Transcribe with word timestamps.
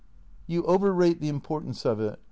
"You 0.47 0.63
overrate 0.63 1.21
the 1.21 1.29
importance 1.29 1.85
of 1.85 1.99
it. 1.99 2.17